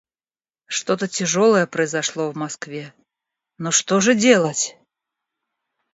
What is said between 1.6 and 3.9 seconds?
произошло в Москве... Ну